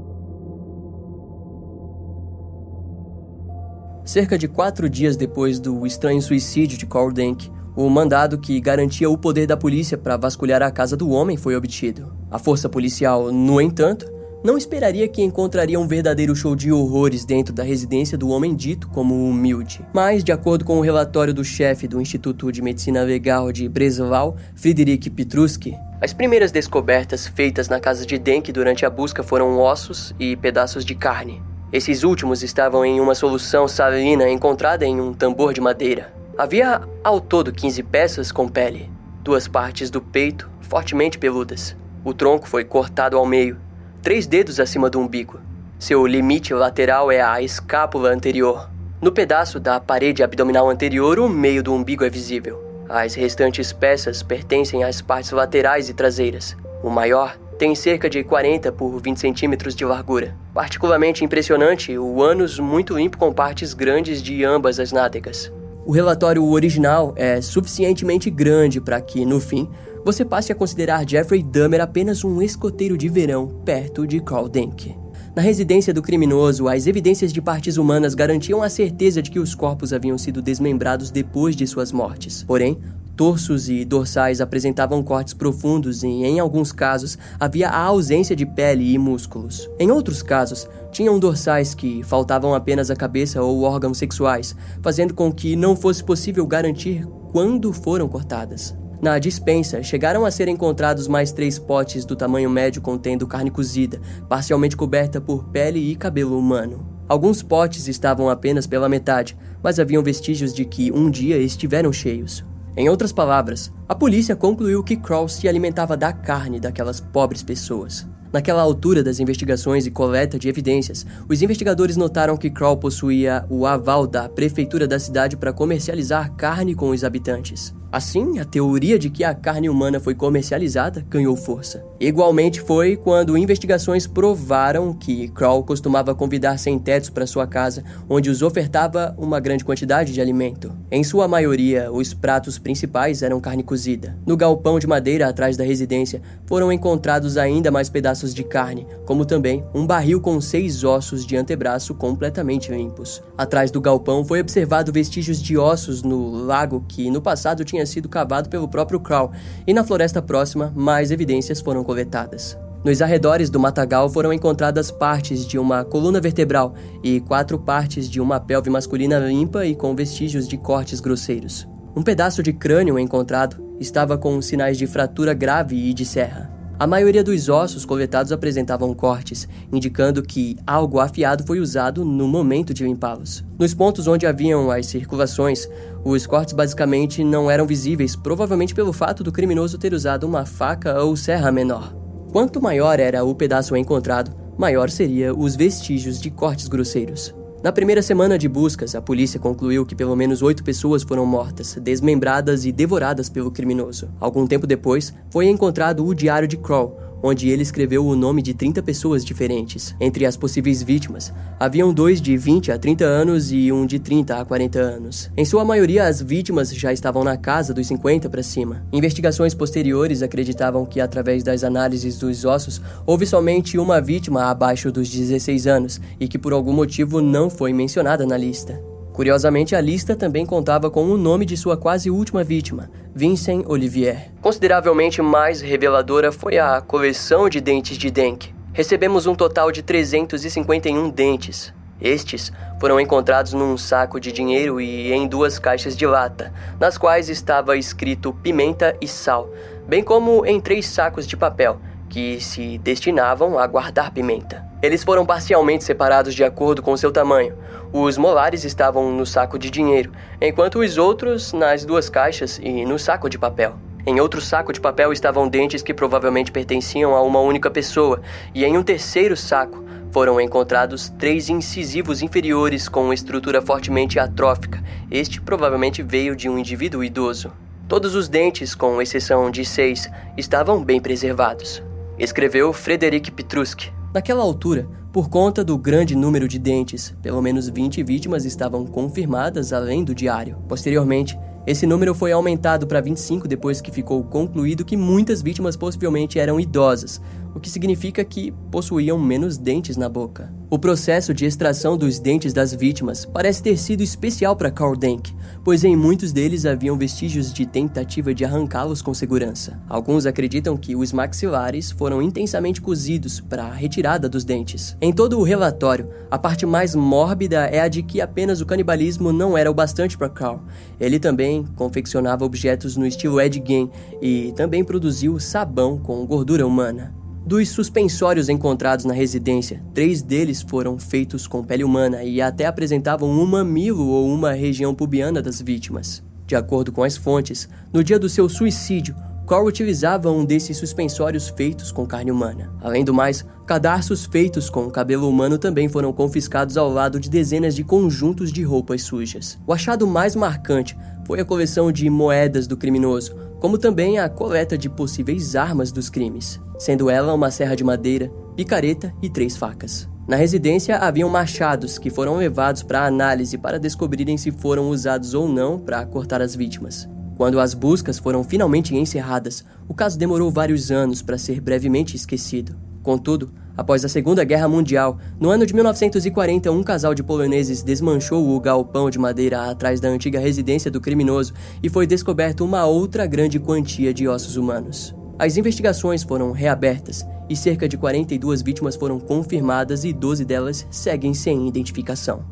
Cerca 4.06 4.38
de 4.38 4.48
quatro 4.48 4.90
dias 4.90 5.18
depois 5.18 5.60
do 5.60 5.86
estranho 5.86 6.22
suicídio 6.22 6.78
de 6.78 6.86
Carl 6.86 7.12
Denk, 7.12 7.52
o 7.76 7.90
mandado 7.90 8.38
que 8.38 8.60
garantia 8.60 9.10
o 9.10 9.18
poder 9.18 9.46
da 9.46 9.58
polícia 9.58 9.98
para 9.98 10.18
vasculhar 10.18 10.62
a 10.62 10.72
casa 10.72 10.96
do 10.96 11.10
homem 11.10 11.36
foi 11.36 11.56
obtido. 11.56 12.14
A 12.30 12.40
força 12.40 12.70
policial, 12.70 13.32
no 13.32 13.60
entanto, 13.60 14.06
não 14.44 14.58
esperaria 14.58 15.08
que 15.08 15.22
encontraria 15.22 15.80
um 15.80 15.88
verdadeiro 15.88 16.36
show 16.36 16.56
de 16.56 16.72
horrores 16.72 17.26
dentro 17.26 17.54
da 17.54 17.64
residência 17.64 18.18
do 18.18 18.30
homem 18.30 18.56
dito 18.56 18.88
como 18.90 19.28
humilde. 19.30 19.86
Mas, 19.94 20.24
de 20.24 20.32
acordo 20.32 20.66
com 20.66 20.78
o 20.80 20.82
relatório 20.82 21.34
do 21.34 21.44
chefe 21.44 21.88
do 21.88 22.02
Instituto 22.02 22.52
de 22.52 22.62
Medicina 22.62 23.04
Legal 23.04 23.52
de 23.52 23.70
Breslau, 23.70 24.36
Friedrich 24.56 25.10
Petruski, 25.10 25.78
as 26.02 26.14
primeiras 26.14 26.52
descobertas 26.52 27.28
feitas 27.28 27.70
na 27.70 27.80
casa 27.80 28.06
de 28.06 28.18
Denk 28.18 28.52
durante 28.52 28.86
a 28.86 28.90
busca 28.90 29.22
foram 29.22 29.60
ossos 29.60 30.16
e 30.20 30.36
pedaços 30.36 30.84
de 30.84 30.96
carne. 30.96 31.40
Esses 31.72 32.04
últimos 32.04 32.42
estavam 32.42 32.84
em 32.84 33.00
uma 33.00 33.14
solução 33.14 33.68
salina 33.68 34.28
encontrada 34.28 34.84
em 34.84 35.00
um 35.00 35.14
tambor 35.14 35.54
de 35.54 35.62
madeira. 35.62 36.12
Havia 36.36 36.82
ao 37.04 37.22
todo 37.22 37.52
15 37.52 37.84
peças 37.84 38.32
com 38.32 38.48
pele, 38.48 38.90
duas 39.24 39.48
partes 39.48 39.92
do 39.92 40.02
peito 40.02 40.50
fortemente 40.60 41.20
peludas. 41.20 41.76
O 42.04 42.14
tronco 42.14 42.48
foi 42.48 42.64
cortado 42.64 43.16
ao 43.16 43.26
meio, 43.26 43.58
três 44.02 44.26
dedos 44.26 44.60
acima 44.60 44.90
do 44.90 45.00
umbigo. 45.00 45.40
Seu 45.80 46.06
limite 46.06 46.54
lateral 46.54 47.12
é 47.12 47.22
a 47.22 47.42
escápula 47.42 48.10
anterior. 48.10 48.70
No 49.02 49.12
pedaço 49.12 49.60
da 49.60 49.80
parede 49.80 50.24
abdominal 50.24 50.70
anterior, 50.70 51.20
o 51.20 51.30
meio 51.30 51.64
do 51.64 51.74
umbigo 51.74 52.04
é 52.04 52.10
visível. 52.10 52.64
As 52.90 53.14
restantes 53.14 53.72
peças 53.72 54.22
pertencem 54.22 54.84
às 54.84 55.02
partes 55.02 55.32
laterais 55.32 55.90
e 55.90 55.94
traseiras. 55.94 56.58
O 56.84 56.90
maior 56.90 57.38
tem 57.58 57.76
cerca 57.76 58.10
de 58.10 58.24
40 58.24 58.72
por 58.72 59.00
20 59.00 59.18
centímetros 59.18 59.76
de 59.76 59.86
largura. 59.86 60.36
Particularmente 60.54 61.24
impressionante, 61.24 61.98
o 61.98 62.22
ânus 62.22 62.60
muito 62.60 62.98
limpo 62.98 63.18
com 63.18 63.32
partes 63.32 63.74
grandes 63.74 64.22
de 64.22 64.44
ambas 64.44 64.80
as 64.80 64.92
nádegas. 64.92 65.52
O 65.86 65.92
relatório 65.92 66.44
original 66.44 67.14
é 67.16 67.42
suficientemente 67.42 68.30
grande 68.30 68.80
para 68.82 69.00
que, 69.02 69.26
no 69.26 69.40
fim, 69.40 69.70
você 70.04 70.26
passe 70.26 70.52
a 70.52 70.56
considerar 70.56 71.08
Jeffrey 71.08 71.44
Dahmer 71.44 71.82
apenas 71.82 72.24
um 72.24 72.42
escoteiro 72.42 72.98
de 72.98 73.08
verão 73.08 73.48
perto 73.64 74.08
de 74.08 74.20
Carl 74.20 74.50
Denk. 74.50 74.96
Na 75.36 75.42
residência 75.42 75.94
do 75.94 76.02
criminoso, 76.02 76.68
as 76.68 76.88
evidências 76.88 77.32
de 77.32 77.42
partes 77.42 77.78
humanas 77.78 78.14
garantiam 78.14 78.62
a 78.62 78.70
certeza 78.70 79.22
de 79.22 79.32
que 79.32 79.40
os 79.40 79.56
corpos 79.56 79.94
haviam 79.94 80.18
sido 80.18 80.42
desmembrados 80.42 81.10
depois 81.10 81.56
de 81.56 81.66
suas 81.66 81.92
mortes. 81.92 82.44
Porém, 82.44 82.78
torsos 83.16 83.70
e 83.70 83.86
dorsais 83.86 84.42
apresentavam 84.42 85.02
cortes 85.02 85.34
profundos 85.34 86.04
e, 86.04 86.08
em 86.08 86.40
alguns 86.40 86.74
casos, 86.74 87.18
havia 87.40 87.70
a 87.70 87.82
ausência 87.82 88.36
de 88.36 88.46
pele 88.46 88.92
e 88.92 88.98
músculos. 88.98 89.70
Em 89.80 89.90
outros 89.90 90.22
casos, 90.22 90.68
tinham 90.92 91.18
dorsais 91.18 91.74
que 91.74 92.04
faltavam 92.04 92.54
apenas 92.54 92.92
a 92.92 92.96
cabeça 92.96 93.42
ou 93.42 93.62
órgãos 93.62 94.00
sexuais, 94.00 94.54
fazendo 94.82 95.14
com 95.14 95.32
que 95.32 95.56
não 95.56 95.78
fosse 95.78 96.04
possível 96.04 96.46
garantir 96.46 97.06
quando 97.32 97.72
foram 97.72 98.10
cortadas. 98.10 98.81
Na 99.02 99.18
dispensa, 99.18 99.82
chegaram 99.82 100.26
a 100.26 100.30
ser 100.30 100.48
encontrados 100.48 101.08
mais 101.08 101.32
três 101.32 101.58
potes 101.58 102.06
do 102.06 102.16
tamanho 102.16 102.52
médio 102.52 102.84
contendo 102.84 103.26
carne 103.26 103.50
cozida, 103.50 104.00
parcialmente 104.30 104.78
coberta 104.78 105.20
por 105.20 105.46
pele 105.46 105.80
e 105.80 105.96
cabelo 105.96 106.38
humano. 106.38 106.86
Alguns 107.10 107.42
potes 107.42 107.88
estavam 107.88 108.30
apenas 108.30 108.68
pela 108.68 108.88
metade, 108.88 109.36
mas 109.64 109.80
haviam 109.80 110.04
vestígios 110.04 110.54
de 110.54 110.66
que 110.66 110.92
um 110.92 111.10
dia 111.10 111.38
estiveram 111.38 111.92
cheios. 111.92 112.46
Em 112.78 112.90
outras 112.90 113.12
palavras, 113.12 113.74
a 113.90 113.96
polícia 113.96 114.36
concluiu 114.36 114.84
que 114.84 114.96
Kroll 114.96 115.28
se 115.28 115.48
alimentava 115.48 115.98
da 115.98 116.14
carne 116.14 116.60
daquelas 116.60 117.02
pobres 117.02 117.42
pessoas. 117.42 118.08
Naquela 118.32 118.62
altura 118.62 119.04
das 119.04 119.20
investigações 119.20 119.88
e 119.88 119.92
coleta 119.92 120.38
de 120.38 120.48
evidências, 120.48 121.08
os 121.28 121.42
investigadores 121.42 121.98
notaram 121.98 122.38
que 122.38 122.52
Kroll 122.52 122.78
possuía 122.78 123.46
o 123.50 123.66
aval 123.66 124.06
da 124.06 124.30
prefeitura 124.30 124.88
da 124.88 125.00
cidade 125.00 125.36
para 125.36 125.52
comercializar 125.52 126.34
carne 126.36 126.76
com 126.76 126.92
os 126.92 127.04
habitantes. 127.04 127.74
Assim, 127.92 128.40
a 128.40 128.46
teoria 128.46 128.98
de 128.98 129.10
que 129.10 129.22
a 129.22 129.36
carne 129.36 129.70
humana 129.70 130.00
foi 130.00 130.16
comercializada 130.16 131.06
ganhou 131.10 131.36
força. 131.36 131.84
Igualmente 132.00 132.62
foi 132.62 132.96
quando 132.96 133.38
investigações 133.38 134.08
provaram 134.08 134.94
que 134.94 135.28
Kroll 135.28 135.64
costumava 135.64 136.16
convidar 136.16 136.58
sem-tetos 136.58 137.10
para 137.10 137.28
sua 137.28 137.46
casa, 137.46 137.84
onde 138.10 138.30
os 138.30 138.42
ofertava 138.42 139.14
uma 139.18 139.42
grande 139.42 139.66
quantidade 139.66 140.14
de 140.14 140.22
alimento. 140.22 140.72
Em 140.90 141.04
sua 141.04 141.28
maioria, 141.28 141.92
os 141.92 142.14
pratos 142.14 142.58
principais 142.58 143.22
eram 143.22 143.42
carne 143.42 143.62
cozida. 143.62 144.18
No 144.26 144.38
galpão 144.38 144.80
de 144.80 144.88
madeira 144.88 145.28
atrás 145.28 145.58
da 145.58 145.66
residência, 145.66 146.22
foram 146.46 146.72
encontrados 146.72 147.36
ainda 147.36 147.70
mais 147.70 147.90
pedaços 147.90 148.34
de 148.34 148.44
carne, 148.46 148.88
como 149.06 149.26
também 149.26 149.66
um 149.76 149.86
barril 149.86 150.22
com 150.22 150.40
seis 150.40 150.86
ossos 150.86 151.26
de 151.26 151.36
antebraço 151.36 151.94
completamente 151.94 152.72
limpos. 152.72 153.22
Atrás 153.38 153.70
do 153.70 153.82
galpão 153.82 154.24
foi 154.24 154.40
observado 154.40 154.94
vestígios 154.94 155.42
de 155.42 155.58
ossos 155.58 156.02
no 156.02 156.30
lago 156.32 156.86
que 156.88 157.12
no 157.12 157.22
passado 157.22 157.66
tinha 157.66 157.81
tinha 157.82 157.86
sido 157.86 158.08
cavado 158.08 158.50
pelo 158.50 158.68
próprio 158.68 159.00
Crow, 159.00 159.32
e 159.66 159.74
na 159.74 159.84
floresta 159.84 160.22
próxima, 160.22 160.72
mais 160.76 161.12
evidências 161.12 161.60
foram 161.60 161.84
coletadas. 161.84 162.58
Nos 162.84 163.02
arredores 163.02 163.50
do 163.50 163.60
matagal 163.60 164.10
foram 164.10 164.34
encontradas 164.34 164.90
partes 164.90 165.46
de 165.46 165.60
uma 165.60 165.84
coluna 165.84 166.20
vertebral 166.20 166.74
e 167.04 167.20
quatro 167.20 167.60
partes 167.60 168.10
de 168.10 168.20
uma 168.20 168.40
pelve 168.40 168.72
masculina 168.72 169.20
limpa 169.20 169.66
e 169.66 169.76
com 169.76 169.96
vestígios 169.96 170.48
de 170.48 170.58
cortes 170.58 171.00
grosseiros. 171.00 171.68
Um 171.96 172.02
pedaço 172.02 172.42
de 172.42 172.54
crânio 172.54 172.98
encontrado 172.98 173.62
estava 173.80 174.18
com 174.18 174.42
sinais 174.42 174.78
de 174.78 174.88
fratura 174.88 175.34
grave 175.34 175.76
e 175.76 175.94
de 175.94 176.06
serra. 176.06 176.61
A 176.82 176.88
maioria 176.88 177.24
dos 177.24 177.48
ossos 177.48 177.86
coletados 177.86 178.32
apresentavam 178.32 178.92
cortes, 178.96 179.48
indicando 179.72 180.24
que 180.24 180.58
algo 180.66 181.00
afiado 181.00 181.44
foi 181.46 181.60
usado 181.60 182.04
no 182.04 182.28
momento 182.28 182.74
de 182.74 182.84
limpá-los. 182.84 183.44
Nos 183.60 183.72
pontos 183.72 184.08
onde 184.08 184.26
haviam 184.26 184.72
as 184.72 184.88
circulações, 184.88 185.70
os 186.04 186.26
cortes 186.26 186.56
basicamente 186.56 187.24
não 187.24 187.52
eram 187.52 187.68
visíveis, 187.68 188.16
provavelmente 188.16 188.74
pelo 188.74 188.92
fato 188.92 189.24
do 189.24 189.32
criminoso 189.32 189.78
ter 189.78 189.94
usado 189.94 190.24
uma 190.24 190.44
faca 190.44 191.04
ou 191.04 191.16
serra 191.16 191.52
menor. 191.52 191.96
Quanto 192.32 192.60
maior 192.60 193.00
era 193.00 193.24
o 193.24 193.36
pedaço 193.36 193.76
encontrado, 193.76 194.36
maior 194.58 194.90
seria 194.90 195.36
os 195.36 195.56
vestígios 195.56 196.20
de 196.20 196.32
cortes 196.32 196.68
grosseiros. 196.68 197.32
Na 197.64 197.72
primeira 197.72 198.02
semana 198.02 198.40
de 198.40 198.50
buscas, 198.50 198.96
a 198.96 199.02
polícia 199.04 199.40
concluiu 199.40 199.86
que 199.86 199.94
pelo 199.94 200.16
menos 200.16 200.42
oito 200.42 200.64
pessoas 200.64 201.04
foram 201.04 201.28
mortas, 201.28 201.76
desmembradas 201.76 202.66
e 202.66 202.72
devoradas 202.72 203.30
pelo 203.30 203.52
criminoso. 203.52 204.10
Algum 204.20 204.48
tempo 204.48 204.66
depois, 204.66 205.14
foi 205.30 205.48
encontrado 205.48 206.04
o 206.04 206.16
diário 206.16 206.48
de 206.48 206.58
Kroll, 206.58 206.98
onde 207.24 207.50
ele 207.50 207.62
escreveu 207.62 208.06
o 208.06 208.16
nome 208.16 208.42
de 208.42 208.54
30 208.54 208.82
pessoas 208.84 209.24
diferentes. 209.24 209.96
Entre 210.00 210.26
as 210.26 210.38
possíveis 210.38 210.82
vítimas, 210.82 211.34
haviam 211.60 211.94
dois 211.94 212.22
de 212.22 212.36
20 212.36 212.72
a 212.72 212.78
30 212.78 213.06
anos 213.06 213.52
e 213.52 213.72
um 213.72 213.86
de 213.86 214.00
30 214.00 214.38
a 214.38 214.46
40 214.46 214.80
anos. 214.80 215.30
Em 215.38 215.46
sua 215.46 215.64
maioria, 215.64 216.06
as 216.06 216.22
vítimas 216.22 216.74
já 216.74 216.92
estavam 216.92 217.24
na 217.24 217.38
casa 217.38 217.74
dos 217.74 217.88
50 217.88 218.30
para 218.30 218.44
cima. 218.44 218.84
Investigações 218.92 219.54
posteriores 219.54 220.22
acreditavam 220.22 220.86
que, 220.86 221.00
através 221.00 221.44
das 221.44 221.64
análises 221.64 222.18
dos 222.18 222.46
ossos, 222.46 222.82
houve 223.06 223.26
somente 223.26 223.78
uma 223.78 224.02
vítima 224.02 224.46
abaixo 224.46 224.92
dos 224.92 225.10
16 225.10 225.68
anos 225.68 226.02
e 226.20 226.28
que, 226.28 226.38
por 226.38 226.54
algum 226.54 226.74
motivo, 226.74 227.22
não 227.22 227.50
foi 227.50 227.74
mencionada 227.74 228.26
na 228.26 228.38
lista. 228.38 228.91
Curiosamente, 229.22 229.76
a 229.76 229.82
lista 229.82 230.16
também 230.16 230.48
contava 230.48 230.90
com 230.90 231.04
o 231.04 231.16
nome 231.16 231.46
de 231.46 231.56
sua 231.56 231.78
quase 231.78 232.10
última 232.10 232.44
vítima, 232.44 232.90
Vincent 233.14 233.64
Olivier. 233.68 234.32
Consideravelmente 234.42 235.22
mais 235.22 235.62
reveladora 235.62 236.32
foi 236.32 236.58
a 236.58 236.82
coleção 236.82 237.48
de 237.48 237.62
dentes 237.62 238.00
de 238.00 238.10
Denk. 238.10 238.52
Recebemos 238.74 239.28
um 239.28 239.36
total 239.36 239.72
de 239.72 239.84
351 239.84 241.08
dentes. 241.12 241.72
Estes 242.02 242.52
foram 242.80 243.00
encontrados 243.00 243.54
num 243.54 243.78
saco 243.78 244.20
de 244.20 244.32
dinheiro 244.32 244.82
e 244.82 245.14
em 245.14 245.28
duas 245.28 245.60
caixas 245.60 245.96
de 245.96 246.08
lata, 246.08 246.52
nas 246.80 246.98
quais 246.98 247.30
estava 247.30 247.78
escrito 247.78 248.34
pimenta 248.34 248.98
e 249.00 249.08
sal, 249.08 249.52
bem 249.88 250.04
como 250.04 250.44
em 250.48 250.60
três 250.60 250.88
sacos 250.88 251.28
de 251.28 251.38
papel, 251.38 251.80
que 252.12 252.42
se 252.42 252.78
destinavam 252.80 253.58
a 253.58 253.66
guardar 253.66 254.12
pimenta. 254.12 254.64
Eles 254.84 255.02
foram 255.02 255.26
parcialmente 255.26 255.86
separados 255.86 256.36
de 256.36 256.44
acordo 256.44 256.82
com 256.82 256.98
seu 256.98 257.10
tamanho. 257.10 257.56
Os 257.94 258.18
molares 258.18 258.66
estavam 258.66 259.12
no 259.14 259.26
saco 259.26 259.58
de 259.58 259.70
dinheiro, 259.70 260.12
enquanto 260.42 260.80
os 260.80 260.98
outros 260.98 261.54
nas 261.54 261.86
duas 261.86 262.10
caixas 262.10 262.60
e 262.62 262.86
no 262.86 263.00
saco 263.00 263.30
de 263.30 263.40
papel. 263.40 263.76
Em 264.06 264.20
outro 264.20 264.42
saco 264.42 264.74
de 264.74 264.82
papel 264.82 265.14
estavam 265.14 265.48
dentes 265.48 265.82
que 265.82 265.94
provavelmente 265.94 266.52
pertenciam 266.52 267.16
a 267.16 267.22
uma 267.22 267.40
única 267.40 267.72
pessoa, 267.72 268.22
e 268.54 268.66
em 268.66 268.78
um 268.78 268.84
terceiro 268.84 269.38
saco 269.38 269.82
foram 270.12 270.42
encontrados 270.42 271.08
três 271.08 271.48
incisivos 271.48 272.22
inferiores 272.22 272.90
com 272.90 273.14
estrutura 273.14 273.62
fortemente 273.62 274.20
atrófica. 274.20 274.84
Este 275.10 275.40
provavelmente 275.40 276.04
veio 276.04 276.36
de 276.36 276.50
um 276.50 276.58
indivíduo 276.58 277.06
idoso. 277.06 277.54
Todos 277.88 278.16
os 278.16 278.28
dentes, 278.28 278.76
com 278.76 279.02
exceção 279.02 279.50
de 279.50 279.64
seis, 279.64 280.10
estavam 280.36 280.84
bem 280.84 281.00
preservados. 281.00 281.82
Escreveu 282.22 282.72
Frederic 282.72 283.32
Petruski. 283.32 283.92
Naquela 284.14 284.44
altura, 284.44 284.88
por 285.12 285.28
conta 285.28 285.64
do 285.64 285.76
grande 285.76 286.16
número 286.16 286.48
de 286.48 286.60
dentes, 286.60 287.16
pelo 287.20 287.42
menos 287.42 287.68
20 287.68 288.04
vítimas 288.04 288.46
estavam 288.46 288.86
confirmadas 288.86 289.74
além 289.74 290.04
do 290.04 290.14
diário. 290.14 290.58
Posteriormente, 290.70 291.36
esse 291.66 291.88
número 291.88 292.14
foi 292.14 292.32
aumentado 292.32 292.86
para 292.86 293.02
25 293.02 293.48
depois 293.48 293.82
que 293.82 293.90
ficou 293.90 294.24
concluído 294.24 294.86
que 294.86 294.96
muitas 294.96 295.42
vítimas 295.42 295.76
possivelmente 295.76 296.38
eram 296.38 296.60
idosas, 296.60 297.20
o 297.54 297.60
que 297.60 297.70
significa 297.70 298.24
que 298.24 298.52
possuíam 298.72 299.20
menos 299.20 299.58
dentes 299.58 299.98
na 299.98 300.10
boca. 300.10 300.52
O 300.70 300.80
processo 300.80 301.34
de 301.34 301.46
extração 301.46 301.98
dos 301.98 302.18
dentes 302.18 302.54
das 302.54 302.74
vítimas 302.74 303.26
parece 303.26 303.62
ter 303.62 303.76
sido 303.78 304.02
especial 304.02 304.56
para 304.56 304.72
Carl 304.72 304.96
Denk, 304.96 305.36
pois 305.66 305.84
em 305.84 305.98
muitos 305.98 306.32
deles 306.32 306.66
haviam 306.66 306.98
vestígios 306.98 307.52
de 307.52 307.66
tentativa 307.66 308.34
de 308.34 308.46
arrancá-los 308.46 309.02
com 309.02 309.14
segurança. 309.14 309.82
Alguns 309.90 310.26
acreditam 310.26 310.78
que 310.78 310.96
os 310.96 311.12
maxilares 311.12 311.92
foram 311.92 312.22
intensamente 312.22 312.82
cozidos 312.82 313.42
para 313.42 313.66
a 313.66 313.74
retirada 313.74 314.30
dos 314.30 314.46
dentes. 314.46 314.96
Em 315.02 315.12
todo 315.12 315.38
o 315.38 315.44
relatório, 315.44 316.08
a 316.32 316.40
parte 316.40 316.66
mais 316.66 316.96
mórbida 316.96 317.66
é 317.66 317.82
a 317.82 317.90
de 317.90 318.02
que 318.02 318.22
apenas 318.22 318.62
o 318.62 318.66
canibalismo 318.66 319.34
não 319.34 319.58
era 319.58 319.70
o 319.70 319.74
bastante 319.74 320.18
para 320.18 320.30
Carl. 320.30 320.62
Ele 320.98 321.20
também 321.20 321.66
confeccionava 321.76 322.46
objetos 322.46 322.96
no 322.96 323.06
estilo 323.06 323.42
Ed 323.42 323.62
Gein 323.66 323.90
e 324.22 324.54
também 324.56 324.86
produziu 324.86 325.38
sabão 325.38 325.98
com 325.98 326.26
gordura 326.26 326.66
humana. 326.66 327.21
Dos 327.46 327.70
suspensórios 327.70 328.50
encontrados 328.50 329.04
na 329.04 329.14
residência, 329.14 329.84
três 329.96 330.22
deles 330.22 330.62
foram 330.62 331.00
feitos 331.00 331.48
com 331.48 331.64
pele 331.64 331.84
humana 331.84 332.24
e 332.24 332.40
até 332.40 332.68
apresentavam 332.68 333.30
um 333.30 333.46
mamilo 333.46 334.08
ou 334.08 334.28
uma 334.32 334.52
região 334.52 334.94
pubiana 334.94 335.42
das 335.42 335.60
vítimas. 335.60 336.24
De 336.46 336.56
acordo 336.56 336.92
com 336.92 337.04
as 337.04 337.18
fontes, 337.18 337.68
no 337.92 338.04
dia 338.04 338.20
do 338.20 338.30
seu 338.30 338.48
suicídio, 338.48 339.16
Cole 339.52 339.68
utilizava 339.68 340.32
um 340.32 340.46
desses 340.46 340.78
suspensórios 340.78 341.50
feitos 341.50 341.92
com 341.92 342.06
carne 342.06 342.32
humana. 342.32 342.72
Além 342.80 343.04
do 343.04 343.14
mais, 343.14 343.44
cadarços 343.66 344.24
feitos 344.24 344.70
com 344.70 344.90
cabelo 344.90 345.28
humano 345.28 345.58
também 345.58 345.90
foram 345.90 346.14
confiscados 346.14 346.78
ao 346.78 346.90
lado 346.90 347.20
de 347.20 347.30
dezenas 347.30 347.76
de 347.76 347.84
conjuntos 347.84 348.50
de 348.50 348.64
roupas 348.64 349.02
sujas. 349.02 349.60
O 349.68 349.74
achado 349.74 350.08
mais 350.08 350.38
marcante 350.38 350.96
foi 351.32 351.40
a 351.40 351.46
coleção 351.46 351.94
de 351.94 352.10
moedas 352.10 352.68
do 352.68 352.76
criminoso, 352.76 353.34
como 353.62 353.78
também 353.78 354.20
a 354.20 354.28
coleta 354.28 354.78
de 354.78 354.90
possíveis 354.90 355.56
armas 355.56 355.90
dos 355.90 356.10
crimes, 356.10 356.60
sendo 356.78 357.10
ela 357.10 357.34
uma 357.34 357.50
serra 357.50 357.74
de 357.74 357.86
madeira, 357.86 358.30
picareta 358.54 359.14
e 359.22 359.30
três 359.30 359.56
facas. 359.56 360.10
Na 360.28 360.36
residência 360.36 360.98
haviam 360.98 361.30
machados 361.30 361.98
que 361.98 362.10
foram 362.10 362.36
levados 362.36 362.84
para 362.84 363.06
análise 363.06 363.58
para 363.58 363.80
descobrirem 363.80 364.38
se 364.38 364.52
foram 364.52 364.90
usados 364.90 365.34
ou 365.34 365.48
não 365.48 365.80
para 365.80 366.06
cortar 366.06 366.42
as 366.42 366.54
vítimas. 366.54 367.08
Quando 367.38 367.62
as 367.62 367.74
buscas 367.74 368.20
foram 368.20 368.44
finalmente 368.44 368.94
encerradas, 368.94 369.64
o 369.88 369.94
caso 369.94 370.20
demorou 370.20 370.52
vários 370.52 370.92
anos 370.92 371.22
para 371.22 371.38
ser 371.38 371.62
brevemente 371.62 372.14
esquecido. 372.14 372.76
Contudo, 373.04 373.52
após 373.76 374.06
a 374.06 374.10
Segunda 374.10 374.44
Guerra 374.44 374.68
Mundial, 374.68 375.18
no 375.40 375.50
ano 375.50 375.66
de 375.66 375.74
1940, 375.74 376.72
um 376.72 376.84
casal 376.84 377.16
de 377.16 377.24
poloneses 377.24 377.82
desmanchou 377.82 378.56
o 378.56 378.60
galpão 378.60 379.10
de 379.10 379.18
madeira 379.18 379.70
atrás 379.70 380.00
da 380.00 380.08
antiga 380.08 380.40
residência 380.40 380.92
do 380.92 381.02
criminoso 381.02 381.54
e 381.82 381.90
foi 381.90 382.06
descoberto 382.06 382.64
uma 382.64 382.86
outra 382.86 383.26
grande 383.26 383.60
quantia 383.60 384.14
de 384.14 384.28
ossos 384.28 384.56
humanos. 384.56 385.16
As 385.40 385.58
investigações 385.58 386.22
foram 386.22 386.52
reabertas 386.52 387.26
e 387.50 387.56
cerca 387.56 387.88
de 387.88 387.98
42 387.98 388.62
vítimas 388.62 388.96
foram 388.96 389.20
confirmadas 389.20 390.04
e 390.04 390.14
12 390.14 390.46
delas 390.46 390.86
seguem 390.92 391.34
sem 391.34 391.68
identificação. 391.68 392.46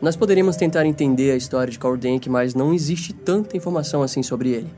Nós 0.00 0.16
poderíamos 0.16 0.56
tentar 0.56 0.86
entender 0.86 1.30
a 1.30 1.36
história 1.36 1.70
de 1.70 1.78
Denk, 1.98 2.28
mas 2.28 2.54
não 2.54 2.72
existe 2.72 3.12
tanta 3.12 3.56
informação 3.56 4.02
assim 4.02 4.22
sobre 4.22 4.50
ele. 4.50 4.68